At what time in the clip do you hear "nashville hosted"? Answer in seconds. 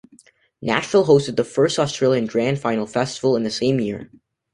0.63-1.35